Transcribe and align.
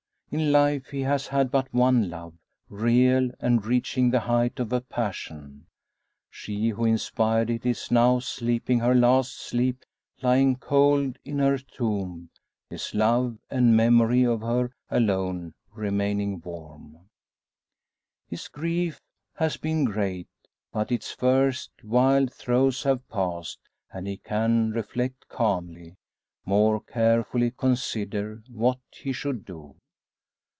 In 0.33 0.49
life 0.53 0.91
he 0.91 1.01
has 1.01 1.27
had 1.27 1.51
but 1.51 1.73
one 1.73 2.09
love, 2.09 2.33
real, 2.69 3.31
and 3.41 3.65
reaching 3.65 4.11
the 4.11 4.21
height 4.21 4.61
of 4.61 4.71
a 4.71 4.79
passion. 4.79 5.65
She 6.29 6.69
who 6.69 6.85
inspired 6.85 7.49
it 7.49 7.65
is 7.65 7.91
now 7.91 8.19
sleeping 8.19 8.79
her 8.79 8.95
last 8.95 9.33
sleep 9.33 9.83
lying 10.21 10.55
cold 10.55 11.19
in 11.25 11.39
her 11.39 11.57
tomb 11.57 12.29
his 12.69 12.95
love 12.95 13.39
and 13.49 13.75
memory 13.75 14.25
of 14.25 14.39
her 14.39 14.71
alone 14.89 15.53
remaining 15.73 16.39
warm. 16.39 17.09
His 18.29 18.47
grief 18.47 19.01
has 19.35 19.57
been 19.57 19.83
great, 19.83 20.29
but 20.71 20.93
its 20.93 21.11
first 21.11 21.71
wild 21.83 22.31
throes 22.31 22.83
have 22.83 23.05
passed 23.09 23.59
and 23.91 24.07
he 24.07 24.15
can 24.15 24.71
reflect 24.71 25.27
calmly 25.27 25.97
more 26.45 26.79
carefully 26.79 27.51
consider, 27.51 28.41
what 28.49 28.79
he 28.93 29.11
should 29.11 29.43
do. 29.43 29.75